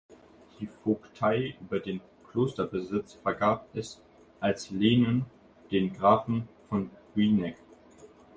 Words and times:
Die 0.59 0.65
Vogtei 0.65 1.53
über 1.61 1.79
den 1.79 2.01
Klosterbesitz 2.27 3.13
vergab 3.13 3.67
es 3.75 4.01
als 4.39 4.71
Lehen 4.71 5.25
den 5.69 5.93
Grafen 5.93 6.47
von 6.69 6.89
Rieneck. 7.15 7.57